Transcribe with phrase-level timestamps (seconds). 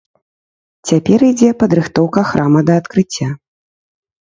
[0.91, 3.31] Цяпер ідзе падрыхтоўка храма да адкрыцця.